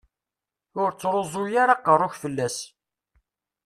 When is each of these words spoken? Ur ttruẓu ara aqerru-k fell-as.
Ur 0.81 0.89
ttruẓu 0.93 1.43
ara 1.63 1.73
aqerru-k 1.75 2.13
fell-as. 2.23 2.57